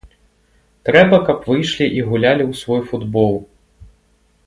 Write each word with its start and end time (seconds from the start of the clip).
Трэба, 0.87 1.19
каб 1.27 1.45
выйшлі 1.51 1.85
і 1.99 2.01
гулялі 2.09 2.43
у 2.53 2.59
свой 2.63 2.81
футбол. 2.91 3.33